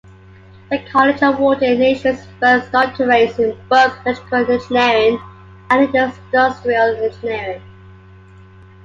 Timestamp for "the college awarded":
0.71-1.77